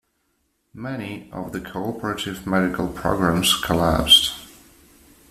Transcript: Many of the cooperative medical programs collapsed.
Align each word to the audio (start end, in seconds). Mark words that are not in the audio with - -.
Many 0.73 1.29
of 1.31 1.51
the 1.51 1.61
cooperative 1.61 2.47
medical 2.47 2.87
programs 2.87 3.53
collapsed. 3.53 4.33